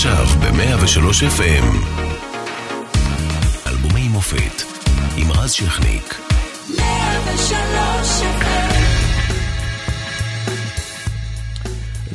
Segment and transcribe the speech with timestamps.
[0.00, 1.66] עכשיו ב-103 FM.
[3.66, 4.62] אלבומי מופת
[5.16, 6.14] עם רז שכניק.
[6.78, 7.52] 103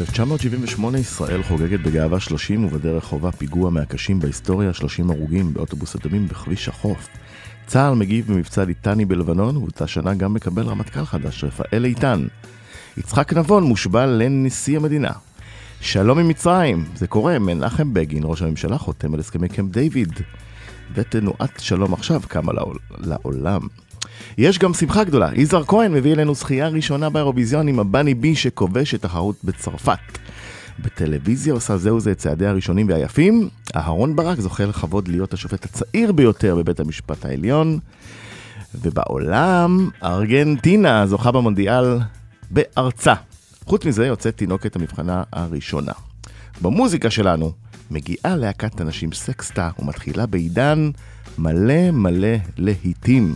[0.02, 6.68] 1978 ישראל חוגגת בגאווה 30 ובדרך חובה פיגוע מהקשים בהיסטוריה, 30 הרוגים באוטובוס הדמים בכביש
[6.68, 7.08] החוף.
[7.68, 12.28] צה"ל מגיב במבצע ליטני בלבנון, ובאותה שנה גם מקבל רמטכ"ל חדש, רפאל איתן.
[12.98, 15.12] יצחק נבון מושבע לנשיא המדינה.
[15.86, 20.14] שלום עם מצרים, זה קורה, מנחם בגין, ראש הממשלה, חותם על הסכמי קמפ דיוויד.
[20.94, 23.62] ותנועת שלום עכשיו קמה לעול, לעולם.
[24.38, 28.96] יש גם שמחה גדולה, יזהר כהן מביא אלינו זכייה ראשונה באירוויזיון עם הבני בי שכובש
[28.96, 30.18] את תחרות בצרפת.
[30.80, 33.50] בטלוויזיה עושה זהו זה את צעדיה הראשונים והיפים.
[33.76, 37.80] אהרון ברק זוכה לכבוד להיות השופט הצעיר ביותר בבית המשפט העליון.
[38.82, 42.00] ובעולם, ארגנטינה זוכה במונדיאל
[42.52, 43.14] בארצה.
[43.66, 45.92] חוץ מזה יוצאת תינוקת המבחנה הראשונה.
[46.62, 47.52] במוזיקה שלנו
[47.92, 50.90] מגיעה להקת הנשים סקסטה ומתחילה בעידן
[51.38, 53.36] מלא מלא להיטים.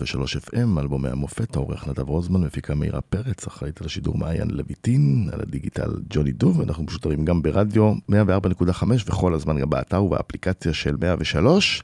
[0.00, 5.28] 103 FM, אלבומי המופת, העורך נדב רוזמן, מפיקה מאירה פרץ, אחראית על השידור מעיין לויטין,
[5.32, 10.96] על הדיגיטל ג'וני דוב, אנחנו משותרים גם ברדיו 104.5 וכל הזמן גם באתר ובאפליקציה של
[11.00, 11.82] 103,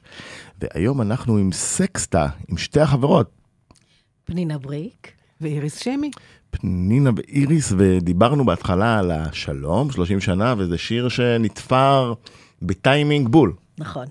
[0.61, 3.31] והיום אנחנו עם סקסטה, עם שתי החברות.
[4.25, 5.11] פנינה בריק.
[5.41, 6.11] ואיריס שמי.
[6.49, 12.13] פנינה ואיריס, ודיברנו בהתחלה על השלום, 30 שנה, וזה שיר שנתפר
[12.61, 13.53] בטיימינג בול.
[13.77, 14.05] נכון.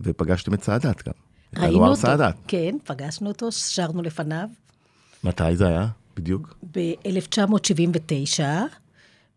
[0.00, 1.25] ופגשתם את סאדאת גם.
[1.56, 1.96] ראינו אותו.
[1.96, 2.34] סעדת.
[2.48, 4.48] כן, פגשנו אותו, שרנו לפניו.
[5.24, 6.56] מתי זה היה, בדיוק?
[6.74, 8.40] ב-1979,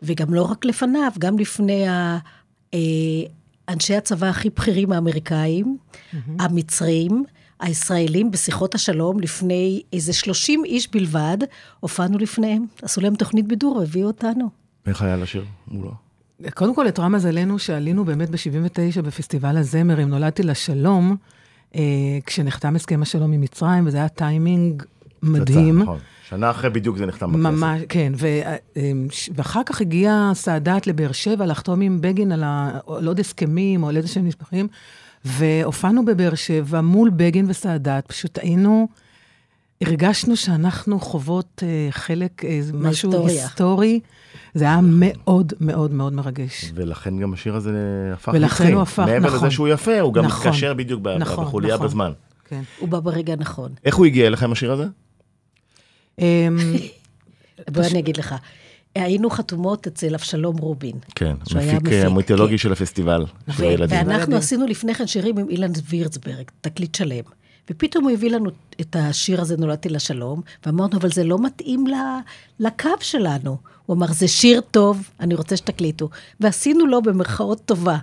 [0.02, 2.18] וגם לא רק לפניו, גם לפני ה...
[2.74, 2.80] אה,
[3.70, 6.18] אנשי הצבא הכי בכירים האמריקאים, mm-hmm.
[6.40, 7.24] המצרים,
[7.60, 11.38] הישראלים בשיחות השלום, לפני איזה 30 איש בלבד,
[11.80, 14.50] הופענו לפניהם, עשו להם תוכנית בידור, הביאו אותנו.
[14.86, 15.92] איך היה לשיר מולו?
[16.54, 21.16] קודם כל, את רם מזלנו שעלינו באמת ב-79 בפסטיבל הזמר, אם נולדתי לשלום,
[22.26, 24.84] כשנחתם הסכם השלום עם מצרים, וזה היה טיימינג
[25.24, 25.82] מדהים.
[25.82, 25.98] נכון.
[26.30, 27.46] שנה אחרי בדיוק זה נחתם בכנסת.
[27.46, 28.14] ממש, כן.
[28.16, 28.56] ו, אה,
[29.36, 33.90] ואחר כך הגיע סאדאת לבאר שבע לחתום עם בגין על, ה, על עוד הסכמים או
[33.90, 34.68] על איזה שהם נספחים,
[35.26, 38.88] והופענו בבאר שבע מול בגין וסאדאת, פשוט היינו...
[39.82, 44.00] הרגשנו שאנחנו חוות אה, חלק, אה, משהו היסטורי.
[44.54, 46.72] זה היה מאוד מאוד מאוד מרגש.
[46.76, 47.72] ולכן גם השיר הזה
[48.14, 48.38] הפך נצחי.
[48.38, 49.32] ולכן הוא הפך, מעבר נכון.
[49.32, 51.88] מעבר לזה שהוא יפה, הוא גם נכון, מתקשר בדיוק נכון, בחוליה נכון.
[51.88, 52.12] בזמן.
[52.46, 52.62] כן.
[52.80, 53.72] הוא בא ברגע הנכון.
[53.86, 54.86] איך הוא הגיע אליכם, השיר הזה?
[56.20, 56.58] אמ,
[57.74, 58.36] בוא אני אגיד לך.
[58.96, 60.96] היינו חתומות אצל אבשלום רובין.
[61.16, 62.58] כן, מפיק המיתולוגי כן.
[62.58, 63.26] של הפסטיבל,
[63.58, 63.98] של הילדים.
[63.98, 67.24] ואנחנו עשינו לפני כן שירים עם אילן וירצברג, תקליט שלם.
[67.72, 68.50] ופתאום הוא הביא לנו
[68.82, 71.86] את השיר הזה, נולדתי לשלום, ואמרנו, אבל זה לא מתאים
[72.60, 73.58] לקו שלנו.
[73.90, 76.10] הוא אמר, זה שיר טוב, אני רוצה שתקליטו.
[76.40, 77.98] ועשינו לו במרכאות טובה,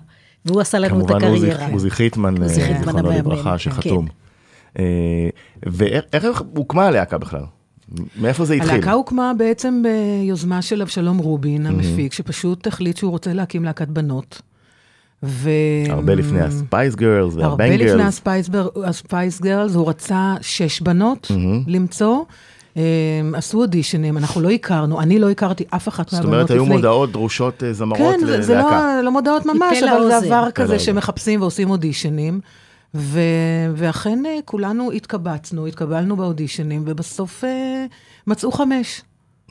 [0.45, 1.57] והוא עשה לנו את הקריירה.
[1.57, 3.59] כמובן עוזי חיטמן, זיכרונו לברכה, כן.
[3.59, 4.07] שחתום.
[4.79, 4.85] אה,
[5.67, 7.43] ואיך הוקמה הלהקה בכלל?
[8.21, 8.71] מאיפה זה התחיל?
[8.71, 14.43] הלהקה הוקמה בעצם ביוזמה של אבשלום רובין, המפיק, שפשוט החליט שהוא רוצה להקים להקת בנות.
[15.23, 15.51] ו...
[15.89, 17.91] הרבה לפני ה Spice Girls וה Bangles.
[17.91, 21.65] הרבה לפני ה Spice Girls, הוא רצה שש בנות mm-hmm.
[21.67, 22.23] למצוא.
[22.77, 22.79] Um,
[23.35, 26.43] עשו אודישנים, אנחנו לא הכרנו, אני לא הכרתי אף אחת מהבנות לפני.
[26.43, 28.37] זאת אומרת, היו מודעות דרושות אה, זמרות כן, ללהקה.
[28.37, 32.41] כן, זה לא, לא מודעות ממש, אבל זה עבר כזה שמחפשים ועושים אודישנים.
[32.95, 33.21] ו...
[33.77, 37.47] ואכן אה, כולנו התקבצנו, התקבלנו באודישנים, ובסוף uh,
[38.27, 39.03] מצאו חמש.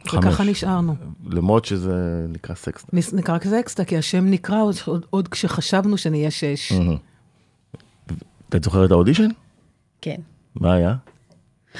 [0.07, 0.25] חמש.
[0.25, 0.95] וככה נשארנו.
[1.29, 2.97] למרות שזה נקרא סקסטה.
[3.13, 6.73] נקרא סקסטה, כי השם נקרא עוד, עוד, עוד כשחשבנו שנהיה שש.
[8.55, 9.29] את זוכרת את האודישן?
[10.01, 10.17] כן.
[10.55, 10.95] מה היה?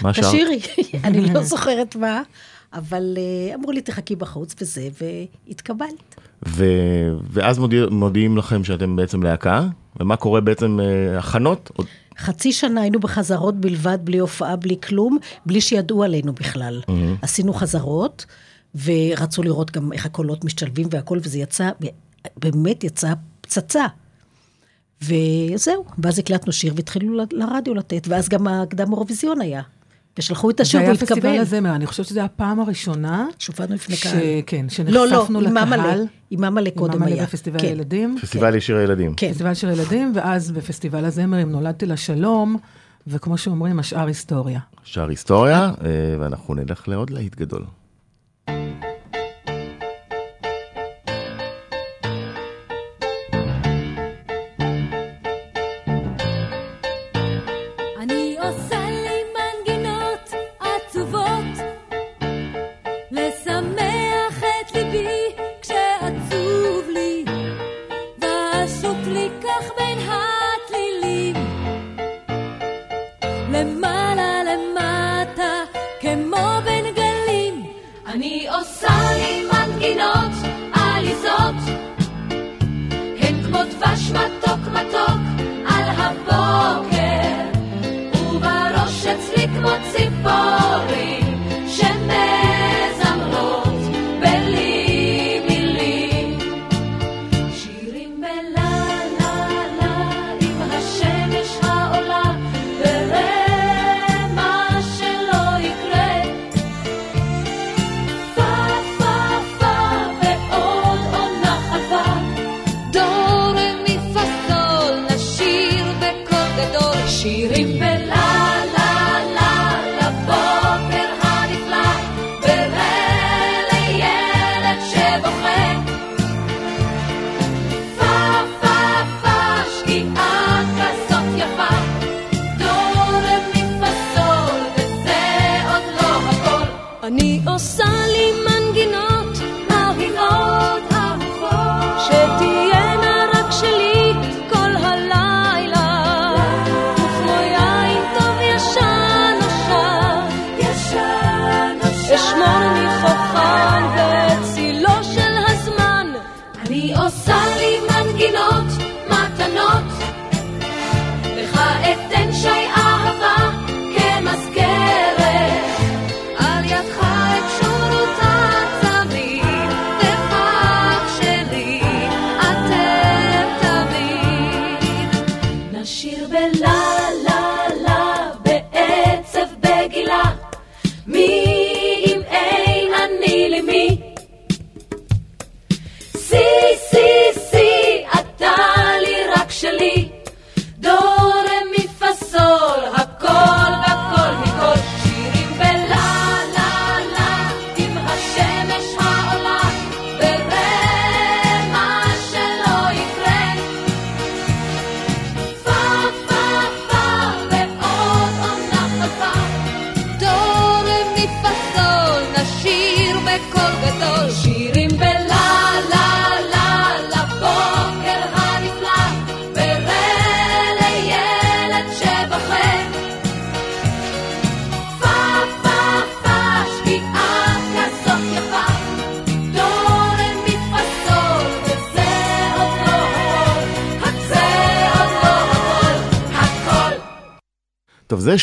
[0.01, 0.25] מה שרת?
[0.25, 0.59] תשאירי,
[1.03, 2.21] אני לא זוכרת מה,
[2.74, 6.15] אבל uh, אמרו לי, תחכי בחוץ וזה, והתקבלת.
[6.47, 6.65] ו...
[7.30, 9.68] ואז מודיע, מודיעים לכם שאתם בעצם להקה,
[10.00, 10.80] ומה קורה בעצם,
[11.18, 11.71] הכנות?
[12.18, 16.81] חצי שנה היינו בחזרות בלבד, בלי הופעה, בלי כלום, בלי שידעו עלינו בכלל.
[16.88, 16.91] Mm-hmm.
[17.21, 18.25] עשינו חזרות,
[18.83, 21.69] ורצו לראות גם איך הקולות משתלבים והכל, וזה יצא,
[22.38, 23.86] באמת יצא פצצה.
[25.01, 29.62] וזהו, ואז הקלטנו שיר והתחילו לרדיו לתת, ואז גם הקדם אירוויזיון היה.
[30.19, 30.95] ושלחו את השיר והתקבל.
[30.95, 33.27] זה היה פסטיבל הזמר, אני חושבת שזו הפעם הראשונה.
[33.39, 34.19] שהופענו לפני קהל.
[34.45, 35.77] כן, שנחשפנו לקהל.
[35.77, 37.12] לא, לא, עם ממלא קודם היה.
[37.12, 37.67] עם ממלא בפסטיבל כן.
[37.67, 38.17] הילדים.
[38.21, 38.57] פסטיבל כן.
[38.57, 39.13] לשיר הילדים.
[39.13, 39.31] כן.
[39.31, 42.57] פסטיבל שיר הילדים, ואז בפסטיבל הזמר, אם נולדתי לשלום,
[43.07, 44.60] וכמו שאומרים, השאר היסטוריה.
[44.84, 47.65] השאר היסטוריה, אה, ואנחנו נלך לעוד להיט גדול.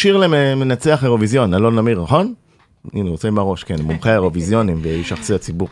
[0.02, 2.34] שיר למנצח אירוויזיון, אלון נמיר, נכון?
[2.94, 5.68] הנה, הוא עושה עם הראש, כן, מומחה האירוויזיונים וישחצי הציבור.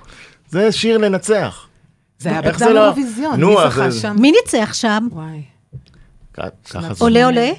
[0.51, 1.67] זה שיר לנצח.
[2.19, 4.17] זה היה בקדם לא- אירוויזיון, נו, מי זכה זה- שם?
[4.21, 5.09] מי ניצח שם?
[6.99, 7.51] עולה עולה?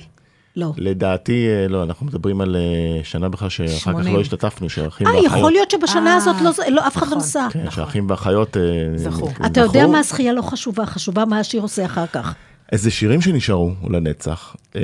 [0.55, 0.71] לא.
[0.77, 2.61] לדעתי, אה, לא, אנחנו מדברים על אה,
[3.03, 4.07] שנה בכלל שאחר כך.
[4.09, 5.31] לא השתתפנו, שאחים אה, ואחיות.
[5.37, 7.17] יכול להיות שבשנה אה, הזאת לא- לא- אף אחד לא נכון.
[7.17, 7.47] נסע.
[7.51, 8.61] כן, שאחים ואחיות אה,
[8.95, 9.29] זכו.
[9.45, 9.87] אתה יודע.
[9.87, 12.35] מה הזכייה לא חשובה, חשובה מה השיר עושה אחר כך.
[12.71, 14.81] איזה שירים שנשארו לנצח, אה,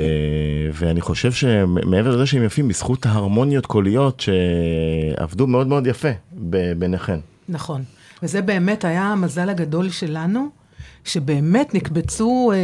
[0.73, 4.19] ואני חושב שמעבר לזה שהם יפים, בזכות ההרמוניות קוליות
[5.17, 6.07] שעבדו מאוד מאוד יפה
[6.77, 7.19] ביניכן.
[7.49, 7.83] נכון.
[8.23, 10.47] וזה באמת היה המזל הגדול שלנו,
[11.03, 12.57] שבאמת נקבצו אה,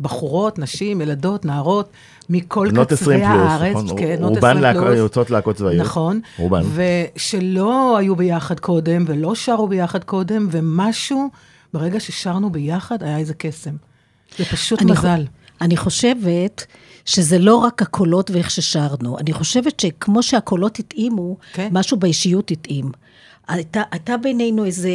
[0.00, 1.90] בחורות, נשים, ילדות, נערות,
[2.30, 3.76] מכל בנות 20 קצווי פלוס, הארץ.
[3.76, 3.98] נכון?
[3.98, 4.98] כן, רובן 20 להקות- פלוס.
[4.98, 5.80] יוצאות להקות צבאיות.
[5.86, 6.20] נכון.
[6.38, 6.62] רובן.
[6.74, 11.28] ושלא היו ביחד קודם, ולא שרו ביחד קודם, ומשהו,
[11.74, 13.74] ברגע ששרנו ביחד, היה איזה קסם.
[14.38, 15.24] זה פשוט אני מזל.
[15.26, 16.66] חו- אני חושבת
[17.04, 21.68] שזה לא רק הקולות ואיך ששרנו, אני חושבת שכמו שהקולות התאימו, כן.
[21.72, 22.90] משהו באישיות התאים.
[23.48, 24.88] הייתה, הייתה בינינו איזו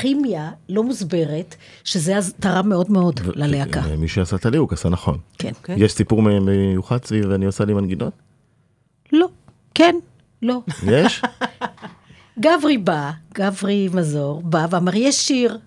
[0.00, 1.54] כימיה לא מוסברת,
[1.84, 3.80] שזה אז תרם מאוד מאוד ללהקה.
[3.80, 5.18] אה, מי שעשה את הליהוק עשה נכון.
[5.38, 5.52] כן.
[5.62, 5.74] כן.
[5.78, 8.12] יש סיפור מיוחד סביב אני עושה לי מנגינות?
[9.12, 9.26] לא,
[9.74, 9.94] כן,
[10.42, 10.60] לא.
[10.86, 11.22] יש?
[12.40, 15.58] גברי בא, גברי מזור, בא ואמר, יש שיר.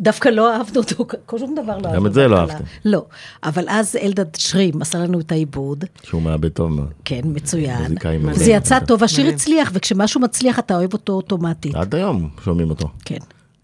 [0.00, 2.06] דווקא לא אהבנו אותו, כל שום דבר לא אהבנו.
[2.06, 2.36] את זה לא.
[2.36, 2.64] אהבתם.
[2.84, 3.04] לא,
[3.44, 6.92] אבל אז אלדד שרים עשה לנו את העיבוד, שהוא מאבד טוב מאוד.
[7.04, 7.94] כן, מצוין.
[8.32, 9.28] זה יצא טוב, השיר.
[9.28, 11.74] הצליח, וכשמשהו מצליח אתה אוהב אותו אוטומטית.
[11.74, 12.88] עד היום שומעים אותו.
[13.04, 13.18] כן.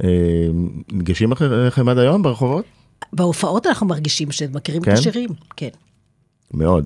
[0.04, 0.08] אה,
[0.92, 1.32] ניגשים
[1.66, 2.64] לכם עד היום ברחובות?
[3.12, 4.92] בהופעות אנחנו מרגישים שמכירים את כן?
[4.92, 5.30] השירים.
[5.56, 5.68] כן.
[6.54, 6.84] מאוד.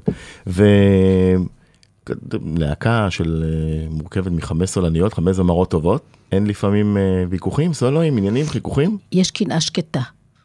[2.33, 8.47] ולהקה של אה, מורכבת מחמש סולניות, חמש זמרות טובות, אין לפעמים אה, ויכוחים, סולואים, עניינים,
[8.47, 8.99] חיכוכים?
[9.13, 10.01] יש קנאה שקטה.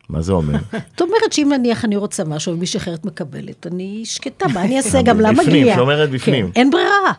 [0.09, 0.59] מה זה אומר?
[0.91, 5.01] זאת אומרת שאם נניח אני רוצה משהו ומישהי אחרת מקבלת, אני שקטה, מה אני אעשה?
[5.07, 5.75] גם לה בפנים, מגיע.
[5.75, 6.51] שומרת בפנים.
[6.51, 7.13] כן, אין ברירה,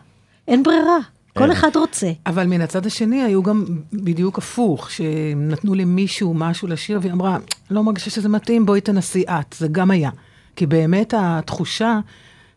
[0.47, 0.97] אין ברירה.
[1.37, 1.51] כל.
[1.51, 2.11] אחד רוצה.
[2.25, 7.37] אבל מן הצד השני היו גם בדיוק הפוך, שנתנו למישהו משהו לשיר, והיא אמרה,
[7.71, 9.55] לא מרגישה שזה מתאים, בואי תנסי את.
[9.57, 10.09] זה גם היה.
[10.55, 11.99] כי באמת התחושה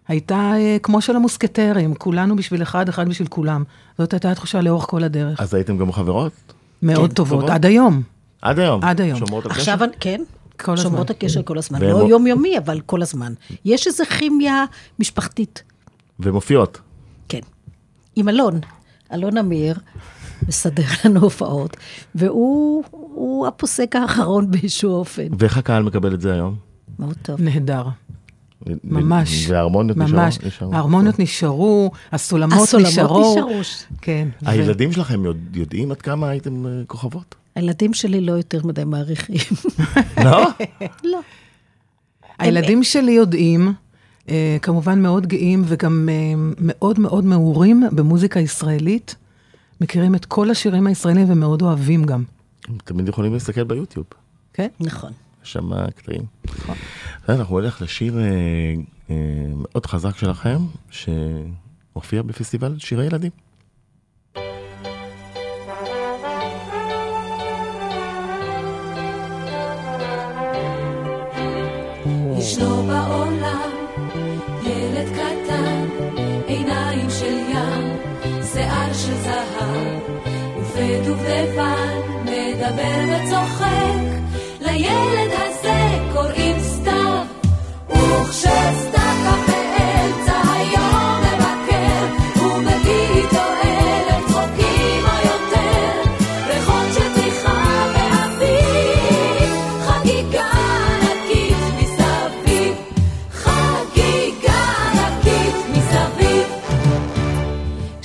[0.09, 3.65] הייתה אה, כמו של המוסקטרים, כולנו בשביל אחד, אחד בשביל כולם.
[3.99, 5.41] זאת הייתה התחושה לאורך כל הדרך.
[5.41, 6.33] אז הייתם גם חברות?
[6.83, 7.51] מאוד כן, טובות, טובות.
[7.55, 8.03] עד היום.
[8.43, 8.85] עד היום.
[8.85, 9.19] עד היום.
[9.19, 9.61] שומרות על קשר?
[9.61, 10.23] עכשיו, אני- כן,
[10.61, 10.83] כל הזמן.
[10.85, 11.79] שומרות הקשר כל הזמן.
[11.83, 13.33] והן לא יומיומי, אבל כל הזמן.
[13.65, 14.65] יש איזו כימיה
[14.99, 15.63] משפחתית.
[16.21, 16.81] ומופיעות.
[17.29, 17.41] כן.
[18.17, 18.61] עם אלון,
[19.13, 19.79] אלון אמיר,
[20.49, 21.77] מסדר לנו הופעות,
[22.15, 25.27] והוא הוא הפוסק האחרון באיזשהו אופן.
[25.39, 26.57] ואיך הקהל מקבל את זה היום?
[26.99, 27.41] מאוד טוב.
[27.43, 27.85] נהדר.
[28.67, 29.47] ו- ממש.
[29.51, 29.97] וההרמוניות?
[29.97, 30.39] ממש.
[30.47, 30.75] נשארו?
[30.75, 33.35] ההרמוניות נשארו, הסולמות הסולמות נשארו.
[33.35, 33.61] נשארו.
[34.01, 34.29] כן.
[34.43, 37.35] ו- הילדים שלכם יודע- יודעים עד כמה הייתם אה, כוכבות?
[37.55, 39.37] הילדים שלי לא יותר מדי מעריכים.
[40.25, 40.49] לא?
[41.13, 41.21] לא.
[42.39, 43.73] הילדים שלי יודעים,
[44.29, 46.15] אה, כמובן מאוד גאים וגם אה,
[46.59, 49.15] מאוד מאוד מעורים במוזיקה ישראלית.
[49.81, 52.23] מכירים את כל השירים הישראלים ומאוד אוהבים גם.
[52.69, 54.07] הם תמיד יכולים להסתכל ביוטיוב.
[54.53, 54.69] כן?
[54.81, 55.13] נכון.
[55.45, 56.23] יש שם קטעים.
[57.35, 58.25] אנחנו נלך לשיר אה,
[59.11, 59.15] אה,
[59.55, 60.59] מאוד חזק שלכם,
[60.91, 63.31] שהופיע בפסטיבל שירי ילדים.
[72.39, 73.71] ישנו בעולם
[74.67, 75.87] ילד קטן,
[76.47, 77.97] עיניים של ים,
[78.53, 80.03] שיער של זהב,
[80.59, 84.09] ופה דובדבן מדבר מדבר וצוחק,
[84.61, 85.88] לילד הזה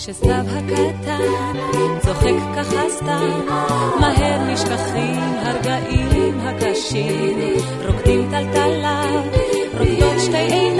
[0.04, 1.58] כשסתיו הקטן
[2.00, 3.40] צוחק ככה סתם,
[4.00, 7.40] מהר נשכחים הרגעים הקשים,
[7.86, 9.02] רוקדים טלטלה,
[9.80, 10.73] רוקדות שתי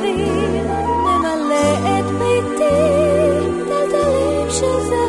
[0.00, 0.66] מסביב,
[1.04, 2.64] נמלא את ביתי
[3.68, 4.99] טלטלים של זהב.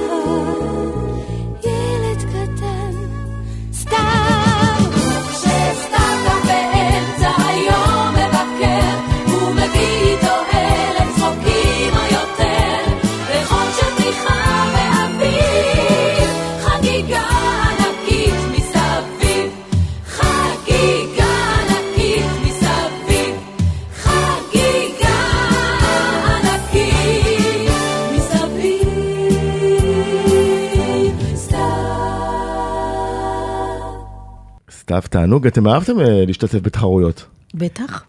[35.00, 37.25] סתיו תענוג, אתם אהבתם אה, להשתתף בתחרויות.
[37.54, 38.04] בטח.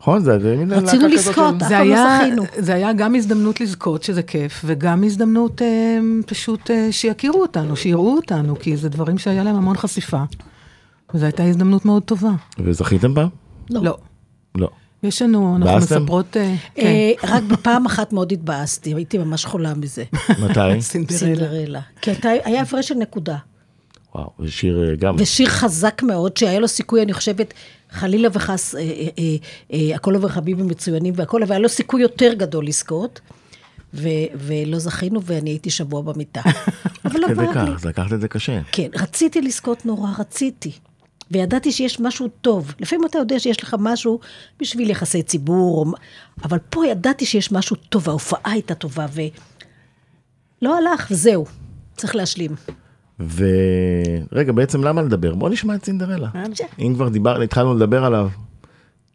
[0.00, 0.20] נכון?
[0.20, 1.54] זה זה מין רצינו להקה כזאת לזכות.
[1.62, 2.42] אף זה פעם לא היה, זכינו.
[2.58, 8.16] זה היה גם הזדמנות לזכות, שזה כיף, וגם הזדמנות אה, פשוט אה, שיכירו אותנו, שיראו
[8.16, 10.22] אותנו, כי זה דברים שהיה להם המון חשיפה.
[11.14, 12.30] וזו הייתה הזדמנות מאוד טובה.
[12.58, 13.28] וזכיתם פעם?
[13.70, 13.82] לא.
[13.84, 13.96] לא.
[14.54, 14.68] לא.
[15.02, 15.76] יש לנו, אנחנו?
[15.76, 16.36] מספרות...
[16.74, 16.86] כן.
[17.28, 20.04] רק בפעם אחת מאוד התבאסתי, הייתי ממש חולה מזה.
[20.38, 20.60] מתי?
[20.80, 21.18] סינדרלה.
[21.18, 21.80] סינדרלה.
[22.00, 23.36] כי הייתה- היה הפרש של נקודה.
[24.18, 25.16] וואו, זה שיר אה, גם.
[25.18, 27.54] ושיר חזק מאוד, שהיה לו סיכוי, אני חושבת,
[27.90, 28.86] חלילה וחס, אה, אה,
[29.18, 29.36] אה,
[29.72, 33.20] אה, הכל עובר חביבים מצוינים והכל, אבל היה לו סיכוי יותר גדול לזכות,
[33.94, 36.40] ו- ולא זכינו, ואני הייתי שבוע במיטה.
[37.04, 37.48] אבל עבר לי.
[37.54, 38.60] כך, זה לקחת את זה קשה.
[38.72, 40.72] כן, רציתי לזכות נורא, רציתי.
[41.30, 42.74] וידעתי שיש משהו טוב.
[42.80, 44.20] לפעמים אתה יודע שיש לך משהו
[44.60, 45.86] בשביל יחסי ציבור,
[46.44, 49.06] אבל פה ידעתי שיש משהו טוב, ההופעה הייתה טובה,
[50.62, 51.44] ולא הלך, וזהו.
[51.96, 52.54] צריך להשלים.
[53.20, 55.34] ורגע, בעצם למה לדבר?
[55.34, 56.28] בוא נשמע את סינדרלה.
[56.78, 58.28] אם כבר דיבר, התחלנו לדבר עליו,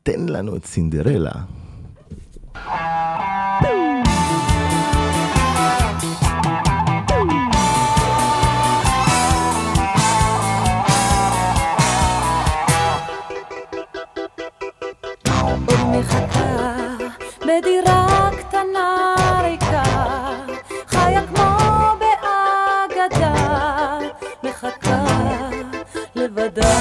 [0.04, 1.32] תן לנו את סינדרלה.
[15.94, 16.98] מחכה
[17.42, 18.03] בדירה
[26.44, 26.72] לבדה.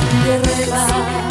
[0.00, 1.27] סינדרלה, ככה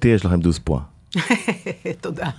[0.00, 0.80] מבחינתי יש לכם דוז פואה.
[2.00, 2.30] תודה.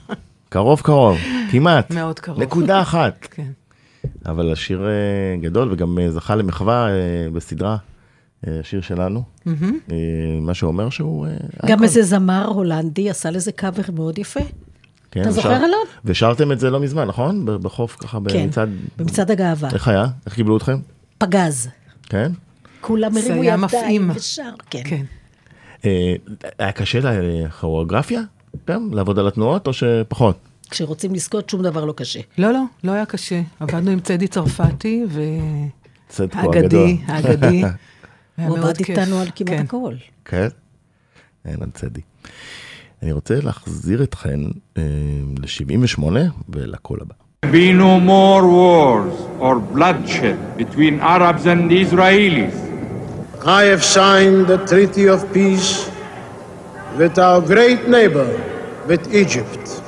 [0.49, 1.17] קרוב קרוב,
[1.51, 1.91] כמעט.
[1.91, 2.39] מאוד קרוב.
[2.41, 3.27] נקודה אחת.
[3.35, 3.51] כן.
[4.25, 4.91] אבל השיר אה,
[5.41, 6.93] גדול וגם אה, זכה למחווה אה,
[7.33, 7.77] בסדרה,
[8.47, 9.23] השיר שלנו.
[10.41, 11.27] מה שאומר שהוא...
[11.65, 11.83] גם.
[11.83, 14.39] איזה זמר הולנדי עשה לזה קאבר מאוד יפה.
[15.11, 15.85] כן, אתה ושר- זוכר, אלון?
[16.05, 17.45] ושרתם את זה לא מזמן, נכון?
[17.61, 18.69] בחוף ככה כן, במצעד...
[18.97, 19.69] במצעד הגאווה.
[19.73, 20.05] איך היה?
[20.25, 20.77] איך קיבלו אתכם?
[21.17, 21.69] פגז.
[22.03, 22.31] כן?
[22.81, 24.11] כולם הרימו ידיים.
[24.15, 24.49] ושר.
[24.69, 24.81] כן.
[24.85, 25.03] כן.
[25.85, 26.15] אה,
[26.59, 28.21] היה קשה לכוריאוגרפיה?
[28.67, 28.89] גם?
[28.93, 30.37] לעבוד על התנועות או שפחות?
[30.69, 32.19] כשרוצים לזכות, שום דבר לא קשה.
[32.37, 33.41] לא, לא, לא היה קשה.
[33.59, 35.05] עבדנו עם צדי צרפתי,
[36.07, 36.89] צדקו הגדול.
[37.05, 37.63] האגדי.
[38.37, 38.79] היה הוא עבד.
[38.79, 39.61] איתנו על כמעט כן.
[39.61, 39.95] הכל.
[40.25, 40.47] כן?
[41.45, 42.01] אין על צדי.
[43.03, 44.39] אני רוצה להחזיר אתכן
[44.77, 44.83] אה,
[45.39, 46.03] ל-78
[46.49, 47.13] ולקול הבא.
[47.45, 52.70] be no more wars or bloodshed between Arabs and Israelis.
[53.43, 55.89] I have signed the Treaty of Peace
[56.97, 58.29] with our great neighbor,
[58.87, 59.81] with Egypt.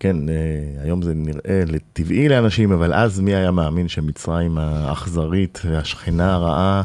[0.00, 0.34] כן, אה,
[0.82, 6.82] היום זה נראה טבעי לאנשים, אבל אז מי היה מאמין שמצרים האכזרית והשכנה הרעה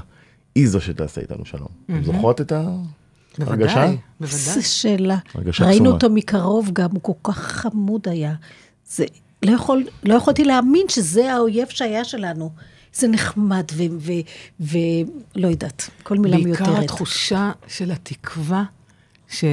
[0.55, 1.67] היא זו שתעשה איתנו שלום?
[1.85, 2.85] אתם זוכרות את ההרגשה?
[3.39, 4.61] בוודאי, איזה בוודאי.
[4.63, 5.17] שאלה.
[5.35, 5.89] הרגשה ראינו קסומה.
[5.89, 8.33] אותו מקרוב גם, הוא כל כך חמוד היה.
[8.87, 9.05] זה,
[9.45, 12.51] לא, יכול, לא יכולתי להאמין שזה האויב שהיה שלנו.
[12.93, 13.65] זה נחמד
[14.59, 16.67] ולא יודעת, כל מילה מיותרת.
[16.67, 18.63] בעיקר התחושה של התקווה,
[19.29, 19.43] ש...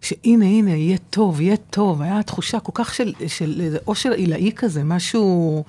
[0.00, 2.02] שהנה, הנה, יהיה טוב, יהיה טוב.
[2.02, 5.64] היה תחושה כל כך של, של איזה אושר עילאי כזה, משהו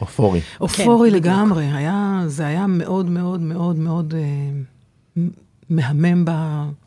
[0.00, 0.40] אופורי.
[0.60, 1.26] אופורי בדיוק.
[1.26, 1.64] לגמרי.
[1.64, 5.22] היה, זה היה מאוד מאוד מאוד מאוד אה,
[5.70, 6.30] מהמם ב,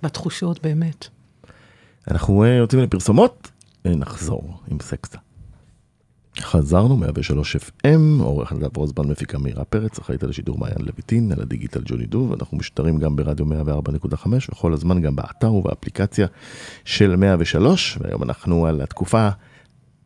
[0.03, 1.07] בתחושות, באמת.
[2.11, 3.51] אנחנו אה, יוצאים לפרסומות,
[3.85, 5.17] אה, נחזור עם סקסה.
[6.39, 11.41] חזרנו, 103 FM, עורך נדב רוזבן, מפיקה מאירה פרץ, אחראית על השידור מעיין לויטין, על
[11.41, 16.27] הדיגיטל ג'וני דוב, אנחנו משודרים גם ברדיו 104.5 וכל הזמן גם באתר ובאפליקציה
[16.85, 19.29] של 103, והיום אנחנו על התקופה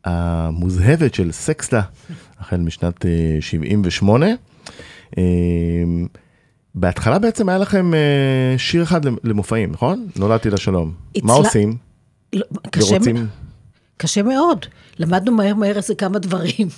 [0.04, 1.82] המוזהבת של סקסטה,
[2.38, 4.26] החל משנת אה, 78.
[5.18, 5.22] אה,
[6.74, 10.06] בהתחלה בעצם היה לכם אה, שיר אחד למופעים, נכון?
[10.16, 10.92] נולדתי לשלום.
[11.22, 11.76] מה עושים?
[12.32, 13.26] לא, קשה, ורוצים...
[13.96, 14.66] קשה מאוד.
[14.98, 16.68] למדנו מהר מהר איזה כמה דברים.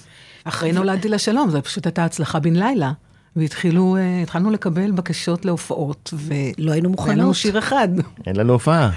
[0.45, 2.93] אחרי נולדתי לשלום, זו פשוט הייתה הצלחה בן לילה.
[3.37, 6.35] והתחילו, אה, התחלנו לקבל בקשות להופעות, ו...
[6.59, 7.35] לא היינו והיה לנו מוכנות.
[7.35, 7.89] שיר אחד.
[8.27, 8.91] אין לנו הופעה.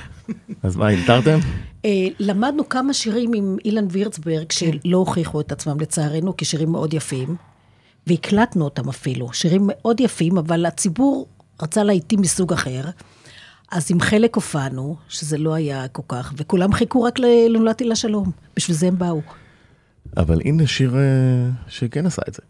[0.64, 1.40] אז מה, אלתרתם?
[1.86, 7.36] אה, למדנו כמה שירים עם אילן וירצברג, שלא הוכיחו את עצמם לצערנו כשירים מאוד יפים,
[8.08, 9.34] והקלטנו אותם אפילו.
[9.34, 11.28] שירים מאוד יפים, אבל הציבור
[11.62, 12.82] רצה להיטים מסוג אחר.
[13.72, 18.32] אז עם חלק הופענו, שזה לא היה כל כך, וכולם חיכו רק ל"נולדתי לשלום".
[18.56, 19.22] בשביל זה הם באו.
[20.18, 22.42] אבל הנה שיר אה, שכן עשה את זה.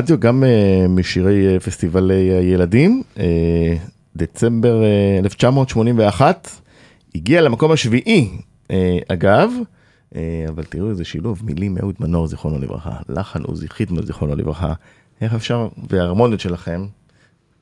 [0.00, 3.02] רדיו, גם אה, משירי אה, פסטיבלי הילדים.
[3.18, 3.74] אה,
[4.16, 6.50] דצמבר אה, 1981,
[7.14, 8.30] הגיע למקום השביעי,
[9.08, 9.50] אגב,
[10.48, 14.72] אבל תראו איזה שילוב, מילים אהוד מנור, זיכרונו לברכה, לחן עוזי חיטמן, זיכרונו לברכה,
[15.20, 16.86] איך אפשר, וההרמוניות שלכם,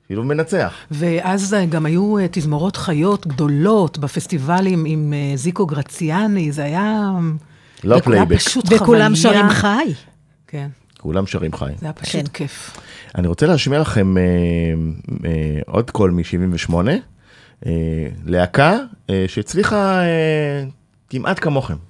[0.08, 0.74] שילוב מנצח.
[0.90, 7.10] ואז גם היו תזמורות חיות גדולות בפסטיבלים עם זיקו גרציאני, זה היה...
[7.84, 8.38] לא פלייבק.
[8.70, 9.92] וכולם שרים חי.
[10.46, 10.68] כן,
[11.00, 11.72] כולם שרים חי.
[11.78, 12.32] זה היה פשוט כן.
[12.32, 12.76] כיף.
[13.14, 14.22] אני רוצה להשמיע לכם אה,
[15.24, 16.74] אה, עוד קול מ-78,
[17.66, 17.72] אה,
[18.24, 18.76] להקה
[19.10, 20.64] אה, שהצליחה אה,
[21.10, 21.87] כמעט כמוכם.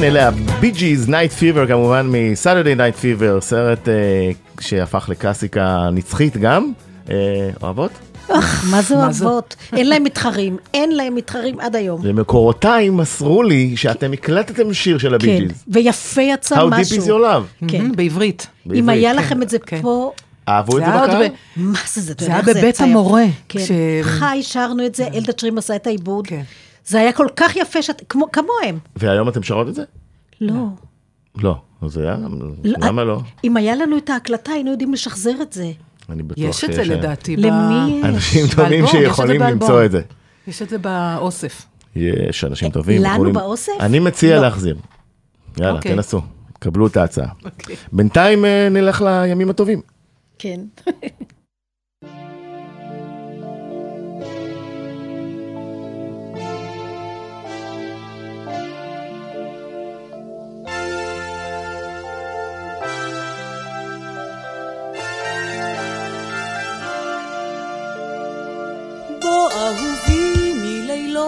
[0.00, 5.08] כן, אלה ה Bee Gees Night Fever כמובן מ Saturday Night Fever, סרט אה, שהפך
[5.08, 6.72] לקלאסיקה נצחית גם.
[7.10, 7.14] אה,
[7.62, 7.90] אוהבות?
[8.28, 8.94] אך, מה זה?
[8.94, 9.56] אוהבות?
[9.72, 12.00] אין להם מתחרים, אין להם מתחרים עד היום.
[12.04, 15.54] ומקורותיי מסרו לי שאתם הקלטתם שיר של ה Bee כן.
[15.68, 16.96] ויפה יצא How deep משהו.
[16.96, 17.68] is your love?
[17.68, 17.92] כן.
[17.96, 18.46] בעברית.
[18.74, 19.18] אם היה כן.
[19.18, 19.82] לכם את זה כן.
[19.82, 20.12] פה,
[20.48, 21.28] אהבו את זה בקהל?
[21.28, 22.80] ב- מה זה, זה, היה בבית.
[22.80, 23.60] המורה, כן,
[24.02, 26.28] חי, שרנו את זה, אלדד שרים עשה את העיבוד.
[26.90, 28.78] זה היה כל כך יפה, שאת- כמו- כמוהם.
[28.96, 29.82] והיום אתם שרות את זה?
[30.40, 30.64] לא.
[31.36, 31.56] לא.
[31.82, 32.16] אז זה היה,
[32.64, 33.20] לא, למה לא?
[33.44, 35.70] אם היה לנו את ההקלטה, היינו יודעים לשחזר את זה.
[36.08, 37.36] אני בטוח יש את זה שיש, אה, לדעתי.
[37.36, 38.00] ב- למי?
[38.04, 39.42] אנשים טובים יש את זה שיכולים.
[39.42, 40.02] למצוא את זה.
[40.48, 41.66] יש את זה באוסף.
[41.96, 43.02] יש אנשים טובים.
[43.02, 43.72] לנו יכולים- באוסף?
[43.80, 44.42] אני מציע לא.
[44.42, 44.76] להחזיר.
[45.60, 45.94] יאללה, אוקיי.
[45.94, 46.20] תנסו.
[46.58, 47.28] קבלו את ההצעה.
[47.44, 47.76] אוקיי.
[47.92, 49.80] בינתיים אה, נלך לימים הטובים.
[50.38, 50.60] כן.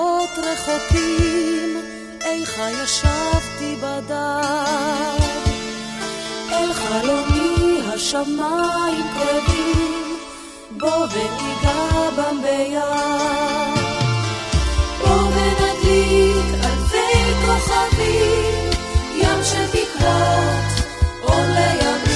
[0.02, 1.80] מלילות רחוקים,
[2.20, 5.22] איכה ישבתי בדד.
[6.52, 10.16] אל חלומי השמיים קרבים,
[10.70, 12.82] בוא וניגע בם ביד.
[15.00, 18.70] בוא ונדליק אלפי כוכבים,
[19.14, 20.86] ים של תקוות,
[21.22, 22.11] אור לימים.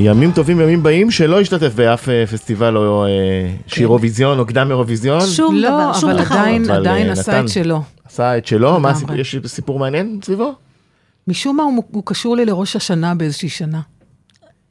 [0.00, 3.10] ימים טובים ימים באים שלא השתתף באף אה, פסטיבל או אה,
[3.66, 5.20] שירוויזיון או קדם אירוויזיון.
[5.26, 6.38] שום לא, דבר, שום תחרות.
[6.40, 7.40] עדיין, אבל, עדיין אה, עשה.
[7.40, 7.82] את שלו.
[8.04, 8.90] עשה את שלו, מה.
[8.90, 10.54] הסיפור, יש סיפור מעניין סביבו?
[11.28, 13.80] משום מה הוא, קשור לי לראש השנה באיזושהי שנה.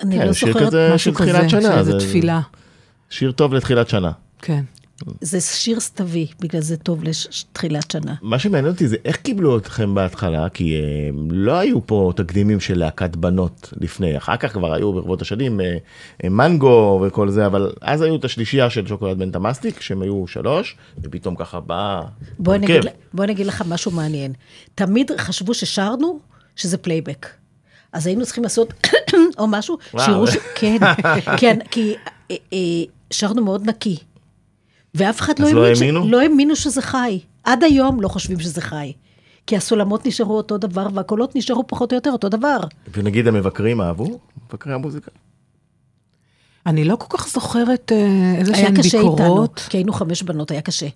[0.04, 1.62] אני כן, לא שיר זוכרת, כזה של משהו כזה, תחילת שנה.
[1.62, 2.42] שזה זה- תפילה.
[3.10, 4.12] שיר טוב לתחילת שנה.
[4.42, 4.62] כן.
[5.22, 8.16] זה שיר סתווי, בגלל זה טוב לתחילת שנה.
[8.22, 12.80] מה שמעניין אותי זה איך קיבלו אתכם בהתחלה, כי אה, לא היו פה תקדימים של
[12.80, 15.78] להקת בנות לפני, אחר כך כבר היו ברבות השנים אה,
[16.24, 20.28] אה, מנגו וכל זה, אבל אז היו את השלישייה של שוקולד מנטה מסטיק, שהם היו
[20.28, 22.02] שלוש, ופתאום ככה בא
[22.39, 22.56] בוא.
[22.56, 24.34] אגיד, בוא אני אגיד לך משהו מעניין.
[24.76, 26.20] תמיד חשבו ששרנו
[26.56, 27.28] שזה פלייבק.
[27.93, 28.74] אז היינו צריכים לעשות
[29.39, 30.06] או משהו, וואו.
[30.06, 30.38] שיראו ש...
[30.56, 30.78] כן,
[31.38, 31.95] כן, כי
[33.12, 33.97] שרנו מאוד נקי.
[34.96, 36.12] ואף אחד לא לא האמין, ש-?
[36.12, 37.20] לא האמינו שזה חי.
[37.44, 38.94] עד היום לא חושבים שזה חי.
[39.48, 42.58] כי הסולמות נשארו אותו דבר, והקולות נשארו פחות או יותר אותו דבר.
[42.94, 44.20] ונגיד המבקרים אהבו?
[44.50, 45.12] מבקרי המוזיקה.
[46.66, 47.92] אני לא כל כך זוכרת
[48.38, 49.66] איזה היה שהן קשה איתנו, ביקורות.
[49.70, 50.88] כי היינו חמש בנות, היה קשה.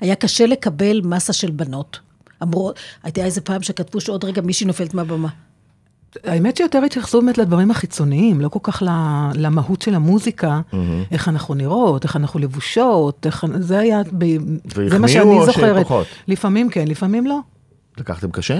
[0.00, 2.00] היה קשה לקבל מסה של בנות.
[2.42, 2.72] אמרו,
[3.02, 5.28] הייתה איזה פעם שכתבו שעוד רגע מישהי נופלת מהבמה.
[6.24, 8.88] האמת שיותר התייחסו באמת לדברים החיצוניים, לא כל כך ל-
[9.34, 10.60] למהות של המוזיקה,
[11.10, 13.44] איך אנחנו נראות, איך אנחנו לבושות, איך...
[13.60, 14.24] זה היה, ב...
[14.88, 15.80] זה מה שאני והחמיאו או זוכרת.
[15.80, 16.06] שפחות?
[16.28, 17.38] לפעמים כן, לפעמים לא.
[17.98, 18.58] לקחתם קשה?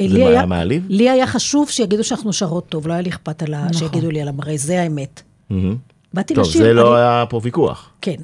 [0.00, 0.84] אה, זה היה- מעליב?
[0.88, 3.60] לי היה חשוב שיגידו שאנחנו שרות טוב, לא היה לי אכפת על ה...
[3.60, 3.72] נכון.
[3.72, 5.22] שיגידו לי על המראה, זה האמת.
[5.50, 5.76] מהמם.
[6.14, 6.62] באתי טוב, לשיר.
[6.62, 7.90] זה לא אני- היה פה ויכוח.
[8.00, 8.16] כן.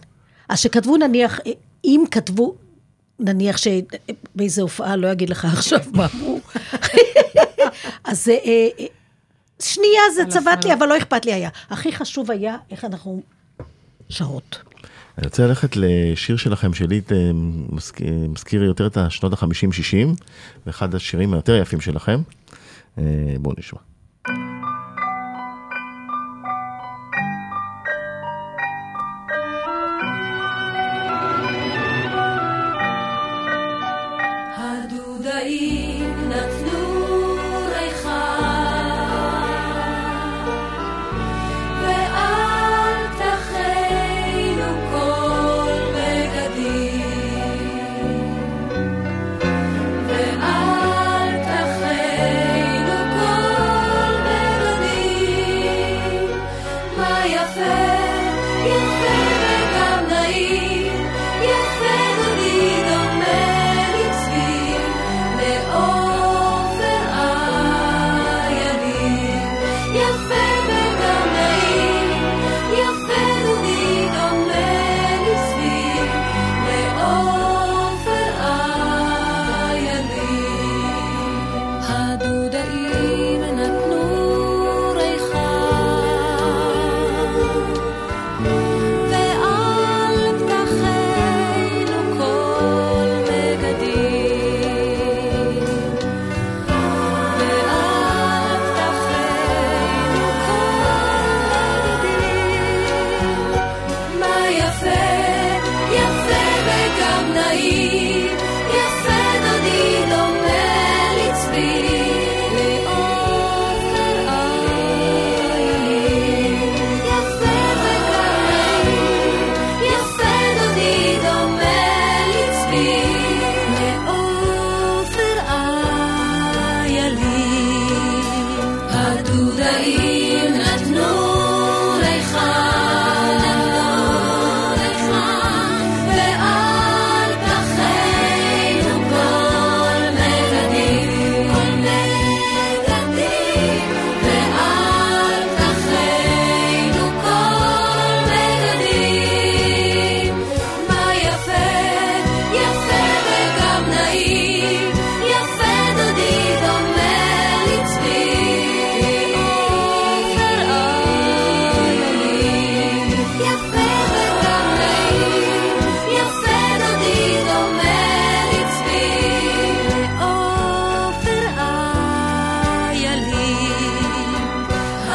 [0.49, 1.41] אז שכתבו נניח,
[1.85, 2.55] אם כתבו,
[3.21, 6.39] נניח שבאיזה הופעה, לא אגיד לך עכשיו מה אמרו,
[8.09, 8.87] אז אה, אה,
[9.61, 11.51] שנייה זה צבט לי, אבל לא אכפת לי היה.
[11.71, 13.23] הכי חשוב היה איך אנחנו
[14.09, 14.63] שרות.
[15.19, 17.31] אני רוצה ללכת לשיר שלכם שלי, אה,
[17.73, 20.23] מזכיר, מזכיר יותר את השנות ה-50-60,
[20.67, 22.21] ואחד השירים היותר יפים שלכם.
[22.99, 23.03] אה,
[23.41, 23.88] בואו נשמע.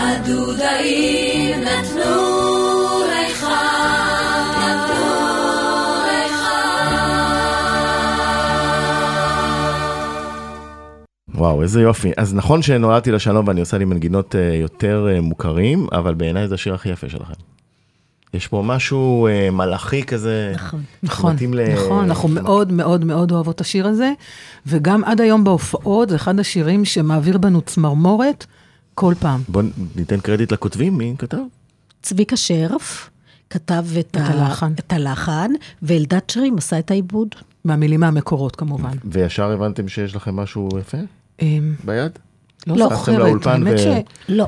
[0.03, 2.43] הדודאים נתנו
[11.43, 12.11] וואו, איזה יופי.
[12.17, 16.55] אז נכון שנולדתי לשלום ואני עושה לי מנגינות אה, יותר אה, מוכרים, אבל בעיניי זה
[16.55, 17.33] השיר הכי יפה שלכם.
[18.33, 20.81] יש פה משהו אה, מלאכי כזה, נכון.
[21.03, 21.73] נכון, ל...
[21.73, 24.11] נכון, אנחנו מאוד מאוד מאוד אוהבות את השיר הזה,
[24.67, 28.45] וגם עד היום בהופעות, זה אחד השירים שמעביר בנו צמרמורת
[28.95, 29.41] כל פעם.
[29.47, 29.63] בוא
[29.95, 31.37] ניתן קרדיט לכותבים, מי כתב?
[32.01, 33.09] צביקה שרף
[33.49, 34.73] כתב את, את הלחן.
[34.79, 37.27] את הלחן, ואלדד שרים עשה את העיבוד.
[37.65, 38.97] מהמילים מהמקורות כמובן.
[39.05, 40.97] וישר הבנתם שיש לכם משהו יפה
[41.41, 42.11] אמ, ביד?
[42.67, 43.85] לא לא, זוכרת, האמת ו- ש...
[44.29, 44.47] לא.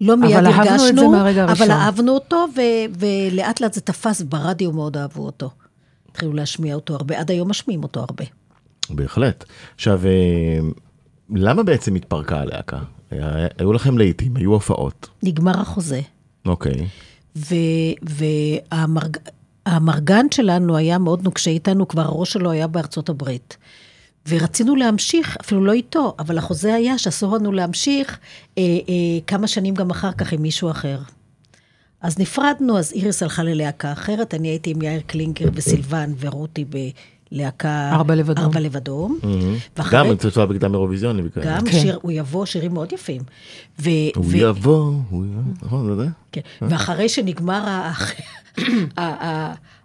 [0.00, 1.70] לא מיד אבל הרגשנו, אהבנו את זה מהרגע אבל הראשון.
[1.70, 5.50] אהבנו אותו, ו- ולאט לאט זה תפס, ברדיו מאוד אהבו אותו.
[6.10, 8.24] התחילו להשמיע אותו הרבה, עד היום משמיעים אותו הרבה.
[8.90, 9.44] בהחלט.
[9.74, 10.10] עכשיו, אה,
[11.34, 12.78] למה בעצם התפרקה הלהקה?
[13.58, 15.08] היו לכם לעיתים, היו הופעות.
[15.22, 16.00] נגמר החוזה.
[16.46, 16.86] אוקיי.
[19.66, 23.56] והמרגן שלנו היה מאוד נוקשה איתנו, כבר הראש שלו היה בארצות הברית.
[24.28, 28.18] ורצינו להמשיך, אפילו לא איתו, אבל החוזה היה שאסור לנו להמשיך
[28.58, 30.98] אה, אה, כמה שנים גם אחר כך עם מישהו אחר.
[32.00, 36.64] אז נפרדנו, אז איריס הלכה ללהקה אחרת, אני הייתי עם יאיר קלינגר וסילבן ורותי
[37.32, 37.90] בלהקה...
[37.92, 38.44] ארבע לבדום.
[38.44, 39.18] ארבע לבדום.
[39.76, 41.22] ואחרי- גם צוצוע בקדם אירוויזיוני.
[41.24, 41.46] וכאלה.
[41.46, 41.72] גם כן.
[41.72, 43.22] שיר, הוא יבוא, שירים מאוד יפים.
[43.78, 46.06] ו- הוא ו- יבוא, הוא יבוא, נכון, זה זה?
[46.32, 47.90] כן, ואחרי שנגמר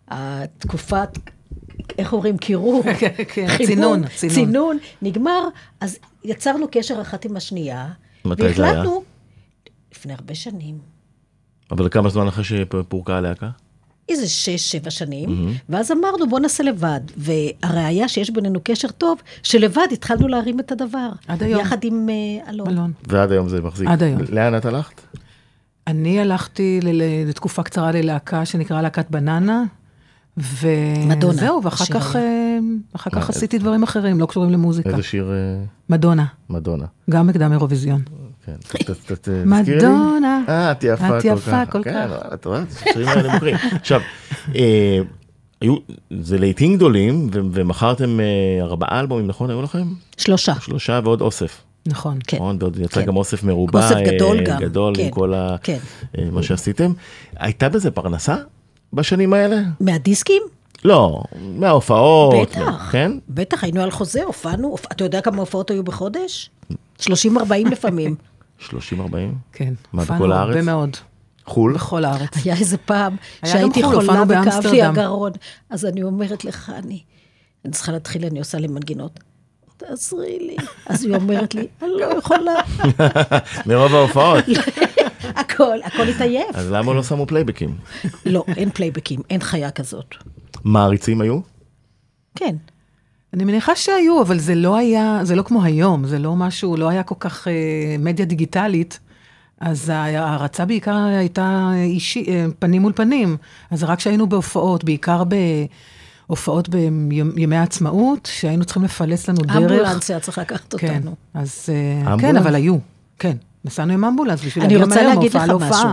[0.07, 1.09] התקופת,
[1.97, 3.13] איך אומרים, קירור, כן,
[3.47, 4.77] חיבור, צינון, צינון.
[5.01, 5.47] נגמר,
[5.79, 7.87] אז יצרנו קשר אחת עם השנייה?
[8.25, 9.03] והחלטנו,
[9.91, 10.77] לפני הרבה שנים,
[11.71, 13.49] אבל כמה זמן אחרי שפורקה הלהקה?
[14.09, 16.99] איזה שש, שבע שנים, ואז אמרנו, בוא נעשה לבד.
[17.17, 21.09] והראיה שיש בינינו קשר טוב, שלבד התחלנו להרים את הדבר.
[21.27, 21.61] עד היום.
[21.61, 22.67] יחד עם אה, אלון.
[22.67, 22.91] אלון.
[23.07, 23.87] ועד היום זה מחזיק.
[23.87, 24.21] עד היום.
[24.29, 25.01] לאן את הלכת?
[25.87, 26.79] אני הלכתי
[27.27, 29.63] לתקופה קצרה ללהקה שנקרא להקת בננה.
[31.07, 32.15] מדונה, וזהו, ואחר השיר כך.
[32.15, 32.57] אה,
[32.95, 34.89] אחר כך עשיתי דברים אחרים, לא קשורים למוזיקה.
[34.89, 36.85] איזה שיר אה, מדונה, מדונה.
[37.09, 38.01] גם בקדם אירוויזיון.
[38.45, 39.43] כן, תזכירי לי.
[39.45, 40.43] מדונה.
[40.49, 41.71] אה, את יפה את כל יפה כך.
[41.71, 42.33] כל כן, כך.
[42.33, 43.55] את רואה, השירים האלה מוכרים.
[43.81, 44.01] עכשיו,
[44.55, 44.99] אה,
[45.61, 45.75] היו,
[46.19, 48.25] זה לעיתים גדולים, ומכרתם אה,
[48.63, 49.49] ארבעה אלבומים, נכון?
[49.49, 49.87] היו לכם?
[50.17, 50.53] שלושה.
[50.59, 51.61] שלושה ועוד אוסף.
[51.87, 52.17] נכון.
[52.27, 52.37] כן.
[52.37, 52.57] נכון?
[52.59, 53.05] ועוד יצא כן.
[53.07, 53.83] גם אוסף מרובע.
[53.83, 55.55] אוסף גדול אה, גם, גדול עם כן, כל ה...
[55.63, 55.77] כן.
[56.31, 56.91] מה שעשיתם.
[57.37, 58.35] הייתה בזה פרנסה
[58.93, 59.57] בשנים האלה?
[59.79, 60.41] מהדיסקים?
[60.85, 62.49] לא, מההופעות.
[62.49, 62.89] בטח.
[62.91, 63.11] כן?
[63.29, 66.49] בטח, היינו על חוזה, הופענו, הופ- אתה יודע כמה הופעות היו בחודש?
[67.01, 67.05] 30-40
[67.71, 68.15] לפעמים.
[68.59, 68.69] 30-40?
[69.53, 69.73] כן.
[69.93, 70.65] מה, בכל הרבה הארץ?
[70.65, 70.97] מאוד.
[71.45, 71.73] חו"ל?
[71.73, 72.29] בכל הארץ.
[72.45, 74.81] היה איזה פעם היה שהייתי גם חו"ל, חולה וכאב לי.
[74.83, 75.31] הגרון.
[75.69, 77.03] אז אני אומרת לך, אני,
[77.65, 79.19] אני צריכה להתחיל, אני עושה לי מנגינות.
[79.77, 80.55] תעזרי לי.
[80.85, 82.53] אז היא אומרת לי, אני לא יכולה.
[83.67, 84.43] מרוב ההופעות.
[85.41, 86.55] הכל, הכל התעייף.
[86.55, 87.77] אז למה לא שמו פלייבקים?
[88.25, 90.15] לא, אין פלייבקים, אין חיה כזאת.
[90.63, 91.39] מעריצים היו?
[92.35, 92.55] כן.
[93.35, 96.89] אני מניחה שהיו, אבל זה לא היה, זה לא כמו היום, זה לא משהו, לא
[96.89, 97.53] היה כל כך אה,
[97.99, 98.99] מדיה דיגיטלית.
[99.59, 103.37] אז ההערצה בעיקר הייתה אישי, אה, פנים מול פנים.
[103.71, 105.23] אז רק כשהיינו בהופעות, בעיקר
[106.27, 109.55] בהופעות בימי העצמאות, שהיינו צריכים לפלס לנו דרך.
[109.55, 111.15] אמבולנס היה צריך לקחת כן, אותנו.
[111.33, 112.41] אז אה, כן, אמבולנס?
[112.41, 112.77] אבל היו,
[113.19, 113.37] כן.
[113.65, 115.69] נסענו עם אמבולנס בשביל אני להגיע רוצה מהר להגיד מהופעה לך להופעה.
[115.69, 115.89] משהו.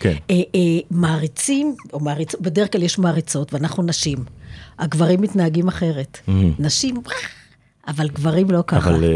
[0.00, 0.14] כן.
[0.30, 4.18] אה, אה, מעריצים, או מעריצות, בדרך כלל יש מעריצות, ואנחנו נשים.
[4.78, 6.18] הגברים מתנהגים אחרת.
[6.58, 6.96] נשים,
[7.88, 8.90] אבל גברים לא ככה.
[8.90, 9.10] אבל אה,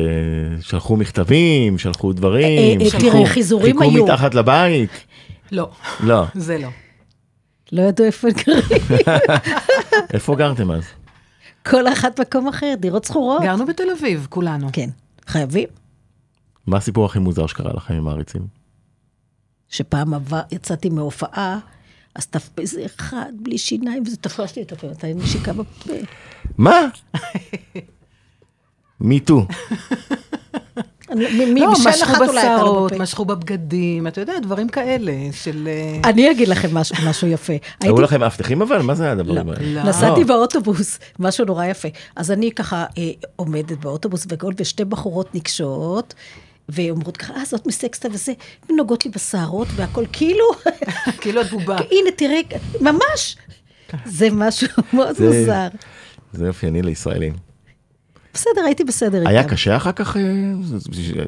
[0.63, 4.05] שלחו מכתבים, שלחו דברים, אה, אה, שלחו- חיכו היו.
[4.05, 4.91] מתחת לבית.
[5.53, 5.71] לא,
[6.01, 6.25] לא.
[6.35, 6.69] זה לא.
[7.73, 8.83] לא ידעו איפה הם גרים.
[10.15, 10.85] איפה גרתם אז?
[11.67, 13.43] כל אחת מקום אחר, דירות שכורות.
[13.43, 14.69] גרנו בתל אביב, כולנו.
[14.73, 14.91] כן,
[15.27, 15.69] חייבים.
[16.67, 18.43] מה הסיפור הכי מוזר שקרה לכם עם מעריצים?
[19.69, 21.59] שפעם עבר, יצאתי מהופעה,
[22.15, 22.59] אז תפ...
[22.59, 25.93] איזה אחד בלי שיניים, וזה תפס לי את הפה, נתן לי נשיקה בפה.
[26.59, 26.81] מה?
[29.01, 29.47] מי טו.
[31.15, 32.93] מי לא, משכו בשערות.
[32.93, 35.69] משכו בבגדים, אתה יודע, דברים כאלה של...
[35.69, 37.53] אה, אני אגיד לכם משהו, יפה.
[37.81, 38.83] היו לכם מאבטחים אבל?
[38.83, 39.85] מה זה הדברים לא, האלה?
[39.85, 40.27] נסעתי לא.
[40.27, 41.89] באוטובוס, משהו נורא יפה.
[42.17, 46.15] אז אני ככה אה, עומדת באוטובוס וגול, ושתי בחורות ניגשות,
[46.73, 48.33] ואומרות ככה, אה, זאת מסקסטה וזה,
[48.71, 50.45] ונוגעות לי בשערות והכל, כאילו,
[51.21, 51.77] כאילו את בובה.
[51.93, 52.41] הנה, תראה,
[52.81, 53.37] ממש.
[54.05, 55.69] זה משהו מאוד זה- מוזר.
[56.33, 57.33] זה אופייני לישראלים.
[58.35, 59.51] בסדר, הייתי בסדר היה איתם.
[59.51, 60.23] קשה אחר כך, אה,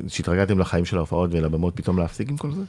[0.09, 2.61] שהתרגלתם לחיים של ההופעות ולבמות, פתאום להפסיק עם כל זה?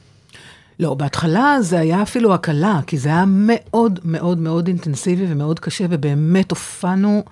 [0.80, 5.84] לא, בהתחלה זה היה אפילו הקלה, כי זה היה מאוד מאוד מאוד אינטנסיבי ומאוד קשה,
[5.90, 7.22] ובאמת הופענו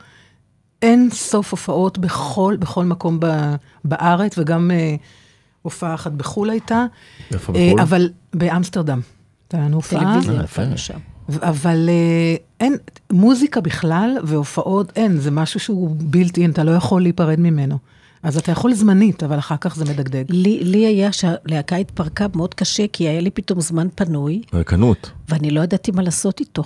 [0.82, 3.26] אין סוף הופעות בכל, בכל מקום ב,
[3.84, 4.94] בארץ, וגם אה,
[5.62, 6.86] הופעה אחת בחו"ל הייתה.
[7.32, 7.80] איפה אה, בחו"ל?
[7.80, 9.00] אבל באמסטרדם.
[9.42, 10.00] הייתה לנו הופעה.
[10.00, 12.76] טלוויזיה, אה, אבל אה, אין,
[13.12, 17.78] מוזיקה בכלל והופעות אין, זה משהו שהוא בלתי אתה לא יכול להיפרד ממנו.
[18.22, 20.24] אז אתה יכול זמנית, אבל אחר כך זה מדגדג.
[20.28, 25.10] לי, לי היה שהלהקה התפרקה מאוד קשה, כי היה לי פתאום זמן פנוי, רקנות.
[25.28, 26.62] ואני לא ידעתי מה לעשות איתו.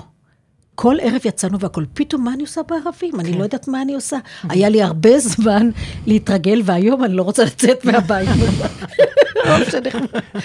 [0.77, 3.13] כל ערב יצאנו והכל, פתאום מה אני עושה בערבים?
[3.13, 3.21] כן.
[3.21, 4.17] אני לא יודעת מה אני עושה.
[4.17, 4.47] Mm-hmm.
[4.51, 5.71] היה לי הרבה זמן
[6.07, 8.29] להתרגל, והיום אני לא רוצה לצאת מהבית.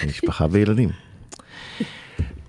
[0.06, 0.88] משפחה וילדים.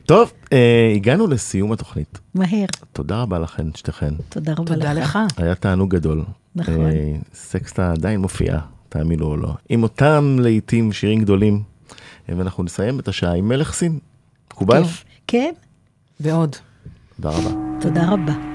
[0.05, 2.19] טוב, אה, הגענו לסיום התוכנית.
[2.35, 2.65] מהר.
[2.93, 4.13] תודה רבה לכן, שתיכן.
[4.29, 5.19] תודה רבה תודה לך.
[5.37, 6.23] היה תענוג גדול.
[6.55, 6.85] נכון.
[6.85, 8.59] אה, סקסטה עדיין מופיעה,
[8.89, 9.53] תאמינו או לא.
[9.69, 11.63] עם אותם לעיתים שירים גדולים.
[12.29, 13.99] אה, ואנחנו נסיים את השעה עם מלך סין.
[14.53, 14.83] מקובל?
[14.83, 14.89] כן.
[15.27, 15.53] כן.
[16.19, 16.55] ועוד.
[17.15, 17.49] תודה רבה.
[17.81, 18.52] תודה רבה.